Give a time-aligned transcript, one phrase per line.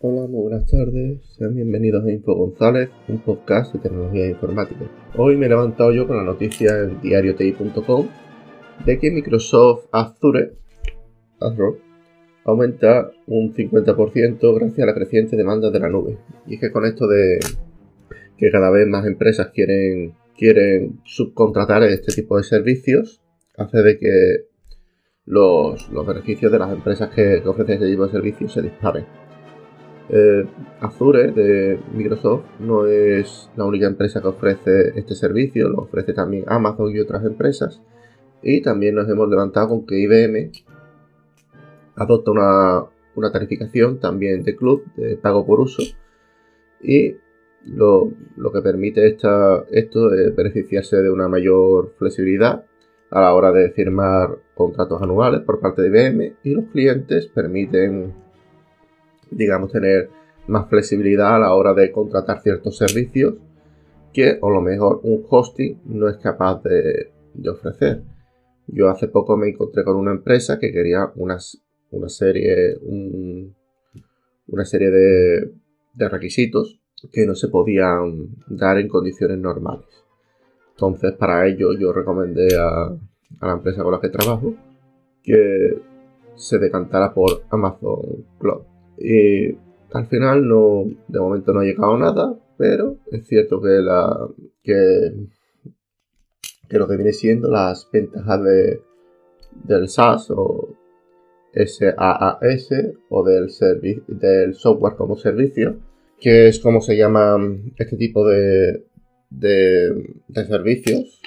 [0.00, 1.18] Hola, muy buenas tardes.
[1.36, 4.88] Sean bienvenidos a Info González, un podcast de tecnología informática.
[5.16, 8.06] Hoy me he levantado yo con la noticia en diarioti.com
[8.86, 10.52] de que Microsoft Azure,
[11.40, 11.80] Azure
[12.44, 16.16] aumenta un 50% gracias a la creciente demanda de la nube.
[16.46, 17.40] Y es que con esto de
[18.36, 23.20] que cada vez más empresas quieren, quieren subcontratar este tipo de servicios,
[23.56, 24.44] hace de que
[25.24, 29.27] los, beneficios de las empresas que, ofrecen este tipo de servicios se disparen.
[30.10, 30.46] Eh,
[30.80, 36.44] Azure de Microsoft no es la única empresa que ofrece este servicio, lo ofrece también
[36.46, 37.80] Amazon y otras empresas.
[38.42, 40.50] Y también nos hemos levantado con que IBM
[41.96, 45.82] adopta una, tarificación también de club, de pago por uso.
[46.80, 47.16] Y
[47.66, 48.12] lo,
[48.52, 52.64] que permite esta, esto es beneficiarse de una mayor flexibilidad
[53.10, 58.14] a la hora de firmar contratos anuales por parte de IBM y los clientes permiten,
[59.30, 60.10] digamos, tener
[60.46, 63.34] más flexibilidad a la hora de contratar ciertos servicios
[64.12, 67.12] que a lo mejor un hosting no es capaz de,
[67.48, 68.02] ofrecer.
[68.66, 72.76] Yo hace poco me encontré con una empresa que quería unas, una serie,
[74.46, 75.52] una serie de,
[75.94, 76.80] de requisitos
[77.12, 79.86] que no se podían dar en condiciones normales.
[80.70, 82.96] Entonces, para ello, yo recomendé a,
[83.40, 84.54] la empresa con la que trabajo
[85.22, 85.76] que
[86.36, 88.62] se decantara por Amazon Cloud.
[89.00, 89.56] Y
[89.92, 94.28] al final, no, de momento no ha llegado nada, pero es cierto que, la,
[94.62, 95.12] que,
[96.70, 98.80] lo que viene siendo las ventajas de,
[99.64, 100.74] del SaaS o
[101.54, 102.68] SaaS
[103.08, 105.78] o del, software como servicio,
[106.20, 107.38] que es como se llama
[107.76, 108.84] este tipo de,
[109.30, 111.20] de, servicios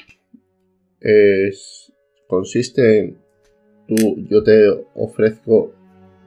[0.99, 1.91] es,
[2.27, 3.17] consiste en
[3.87, 5.73] tú, yo te ofrezco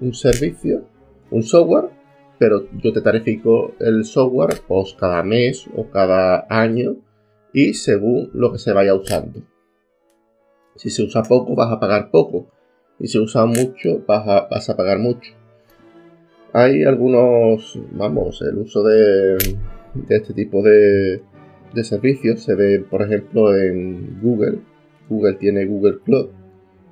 [0.01, 0.87] un servicio,
[1.35, 1.91] un software,
[2.39, 6.97] pero yo te tarifico el software pues, cada mes o cada año
[7.53, 9.43] y según lo que se vaya usando.
[10.77, 12.47] Si se usa poco, vas a pagar poco.
[13.01, 15.33] Y si usa mucho, vas a, pagar mucho.
[16.53, 19.35] Hay algunos, vamos, el uso de,
[19.95, 21.21] de este tipo de,
[21.75, 24.61] de servicios se ve, por ejemplo, en Google.
[25.09, 26.29] Google tiene Google Cloud,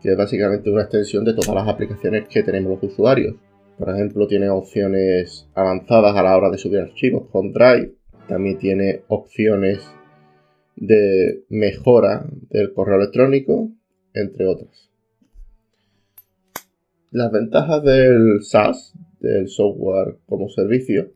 [0.01, 3.37] que es básicamente una extensión de todas las aplicaciones que tenemos los usuarios.
[3.79, 7.95] Por ejemplo, tiene opciones avanzadas a la hora de subir archivos con Drive.
[8.29, 9.83] También tiene opciones
[10.77, 13.71] de mejora del correo electrónico,
[14.15, 14.91] entre otras.
[17.11, 21.13] Las ventajas del SaaS, del software como servicio,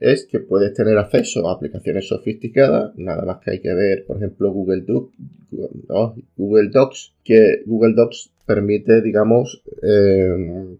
[0.00, 4.18] es que puedes tener acceso a aplicaciones sofisticadas, nada más que hay que ver, por
[4.18, 4.84] ejemplo, Google,
[6.70, 10.78] Docs, que Google Docs permite, digamos, em,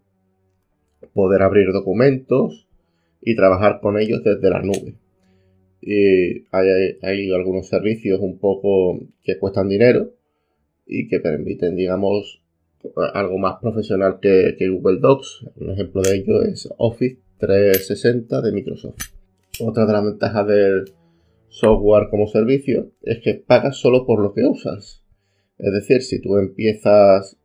[1.19, 2.69] poder abrir documentos
[3.21, 4.95] y trabajar con ellos desde la nube.
[5.81, 10.13] Y hay, algunos servicios un poco que cuestan dinero
[10.87, 12.41] y que permiten, digamos,
[13.15, 15.47] algo más profesional que Google Docs.
[15.57, 18.99] Un ejemplo de ello es Office 360 de Microsoft.
[19.59, 20.85] Otra de las ventajas del
[21.49, 25.03] software como servicio es que pagas solo por lo que usas.
[25.59, 27.37] Es decir, si tú empiezas,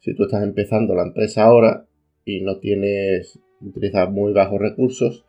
[0.00, 1.86] si tú estás empezando la empresa ahora
[2.36, 5.24] y no tienes, utilizas muy bajos recursos,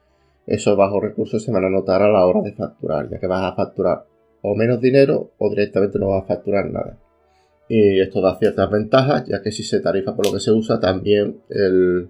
[0.48, 3.52] esos bajos recursos se van a notar a la hora de facturar, ya que vas
[3.52, 4.06] a facturar
[4.42, 6.98] o menos dinero o directamente no vas a facturar nada.
[7.70, 10.80] Y esto da ciertas ventajas, ya que si se tarifa por lo que se usa,
[10.80, 12.10] también el,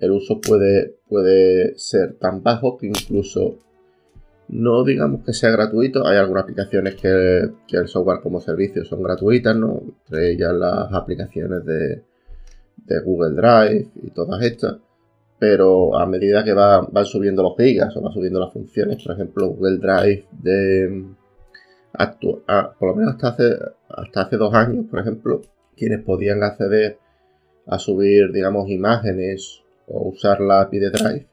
[0.00, 3.58] el uso puede, puede ser tan bajo que incluso
[4.48, 6.06] no digamos que sea gratuito.
[6.06, 9.82] Hay algunas aplicaciones que, el software como servicio son gratuitas, ¿no?
[10.06, 12.02] Entre ellas las aplicaciones de,
[13.00, 14.76] Google Drive y todas estas.
[15.38, 19.48] Pero a medida que van subiendo los gigas o van subiendo las funciones, por ejemplo,
[19.50, 21.04] Google Drive de
[22.48, 25.42] ah, por lo menos hasta hace, hasta hace dos años, por ejemplo,
[25.76, 26.98] quienes podían acceder
[27.66, 31.26] a subir, digamos, imágenes o usar la API de Drive,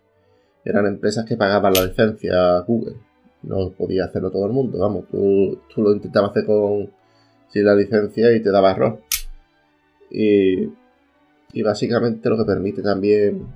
[0.64, 2.96] eran empresas que pagaban la licencia a Google.
[3.44, 6.92] No podía hacerlo todo el mundo, vamos, tú, lo intentabas hacer con
[7.50, 9.00] sin la licencia y te daba error.
[10.10, 10.66] Y,
[11.56, 13.48] y básicamente lo que permite también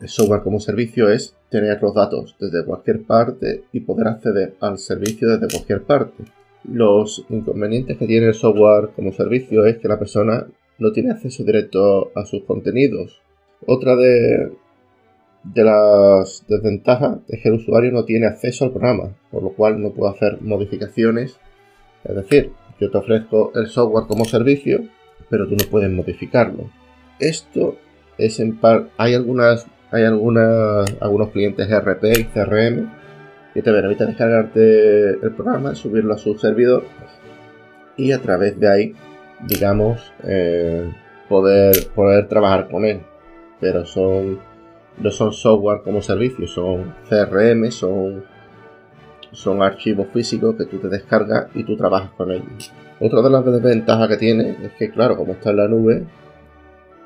[0.00, 4.78] el software como servicio es tener los datos desde cualquier parte y poder acceder al
[4.78, 6.22] servicio desde cualquier parte.
[6.62, 10.46] Los inconvenientes que tiene el software como servicio es que la persona
[10.78, 13.20] no tiene acceso directo a sus contenidos
[13.66, 14.52] otra de,
[15.54, 19.90] las desventajas es que el usuario no tiene acceso al programa, por lo cual no
[19.90, 21.38] puede hacer modificaciones.
[22.04, 24.80] Es decir, yo te ofrezco el software como servicio,
[25.28, 26.70] pero tú no puedes modificarlo.
[27.18, 27.76] Esto
[28.16, 28.88] es en par.
[28.96, 32.90] Hay algunas hay algunos clientes RP y CRM
[33.54, 36.84] que te permiten descargarte el programa, subirlo a su servidor
[37.96, 38.94] y a través de ahí,
[39.46, 40.92] digamos, eh,
[41.28, 43.00] poder, poder trabajar con él.
[43.60, 44.38] Pero son
[45.00, 48.24] no son software como servicio, son CRM, son,
[49.32, 52.72] son archivos físicos que tú te descargas y tú trabajas con ellos.
[53.00, 56.04] Otra de las desventajas que tiene es que, claro, como está en la nube,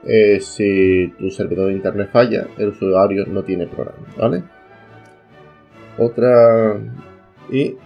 [0.04, 4.42] eh, si tu servidor de internet falla, el usuario no tiene programa, ¿vale?
[5.96, 6.78] Otra.
[7.50, 7.76] Y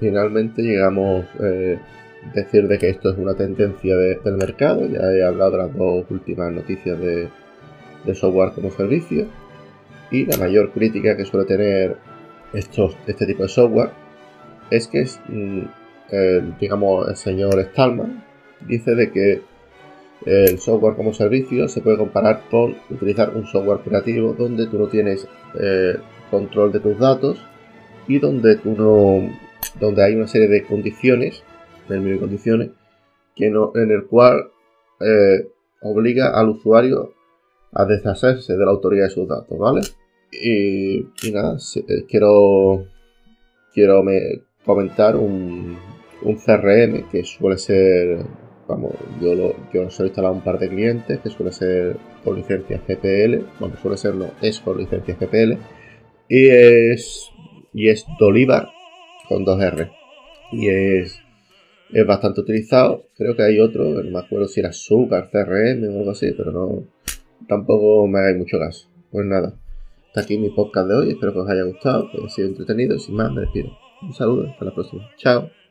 [0.00, 1.78] finalmente llegamos a eh,
[2.34, 4.86] decir de que esto es una tendencia del mercado.
[4.86, 7.28] Ya he hablado de las dos últimas noticias de,
[8.14, 9.26] software como servicio.
[10.10, 11.96] Y la mayor crítica que suele tener
[12.52, 13.90] estos, este tipo de software
[14.70, 18.22] es que, mm, digamos, el señor Stallman
[18.66, 19.53] dice de que
[20.26, 24.88] el software como servicio se puede comparar con utilizar un software operativo donde tú no
[24.88, 25.28] tienes
[25.60, 25.96] eh,
[26.30, 27.38] control de tus datos
[28.08, 29.30] y donde tú no,
[29.78, 31.42] donde hay una serie de condiciones,
[31.88, 32.70] de condiciones,
[33.36, 34.50] que no, en el cual
[35.00, 35.48] eh,
[35.82, 37.12] obliga al usuario
[37.72, 39.80] a deshacerse de la autoridad de sus datos, ¿vale?
[40.32, 42.86] Y, nada, eh, quiero,
[43.72, 44.20] quiero me,
[44.64, 45.76] comentar un,
[46.22, 48.24] un CRM que suele ser
[48.66, 52.80] vamos, yo lo, yo he instalado un par de clientes que suele ser con licencia
[52.86, 55.58] GPL, bueno, suele ser no, es con licencia GPL,
[56.28, 57.30] y es,
[57.72, 59.90] y es con 2R,
[60.52, 61.20] y es,
[61.92, 65.98] es bastante utilizado, creo que hay otro, no me acuerdo si era Sugar, CRM o
[65.98, 66.84] algo así, pero no,
[67.48, 69.54] tampoco me hagáis mucho caso, pues nada.
[70.08, 72.94] Hasta aquí mi podcast de hoy, espero que os haya gustado, que haya sido entretenido
[72.94, 73.76] y sin más me despido.
[74.00, 75.10] Un saludo, hasta la próxima.
[75.16, 75.63] Chao.